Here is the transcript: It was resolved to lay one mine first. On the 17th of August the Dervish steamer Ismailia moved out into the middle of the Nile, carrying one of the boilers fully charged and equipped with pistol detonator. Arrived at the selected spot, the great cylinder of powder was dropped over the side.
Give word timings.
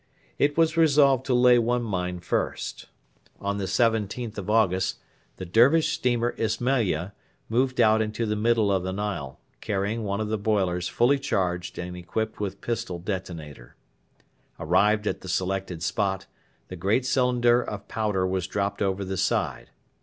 It 0.39 0.57
was 0.57 0.77
resolved 0.77 1.27
to 1.27 1.35
lay 1.35 1.59
one 1.59 1.83
mine 1.83 2.21
first. 2.21 2.87
On 3.39 3.59
the 3.59 3.65
17th 3.65 4.35
of 4.39 4.49
August 4.49 4.97
the 5.37 5.45
Dervish 5.45 5.89
steamer 5.89 6.33
Ismailia 6.39 7.13
moved 7.49 7.79
out 7.79 8.01
into 8.01 8.25
the 8.25 8.35
middle 8.35 8.71
of 8.71 8.81
the 8.81 8.93
Nile, 8.93 9.39
carrying 9.59 10.01
one 10.03 10.19
of 10.19 10.29
the 10.29 10.39
boilers 10.39 10.87
fully 10.87 11.19
charged 11.19 11.77
and 11.77 11.95
equipped 11.95 12.39
with 12.39 12.61
pistol 12.61 12.97
detonator. 12.97 13.75
Arrived 14.59 15.05
at 15.05 15.21
the 15.21 15.29
selected 15.29 15.83
spot, 15.83 16.25
the 16.69 16.75
great 16.75 17.05
cylinder 17.05 17.61
of 17.61 17.87
powder 17.87 18.25
was 18.25 18.47
dropped 18.47 18.81
over 18.81 19.05
the 19.05 19.17
side. 19.17 19.69